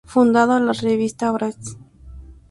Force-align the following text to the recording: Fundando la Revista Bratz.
Fundando 0.13 0.57
la 0.57 0.73
Revista 0.73 1.31
Bratz. 1.31 1.77